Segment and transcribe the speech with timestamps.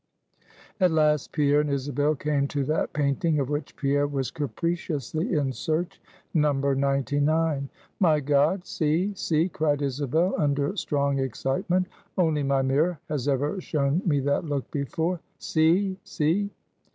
[0.79, 5.53] At last Pierre and Isabel came to that painting of which Pierre was capriciously in
[5.53, 6.01] search
[6.33, 6.53] No.
[6.53, 7.69] 99.
[7.99, 8.65] "My God!
[8.65, 9.13] see!
[9.13, 11.85] see!" cried Isabel, under strong excitement,
[12.17, 15.19] "only my mirror has ever shown me that look before!
[15.37, 15.99] See!
[16.03, 16.49] see!"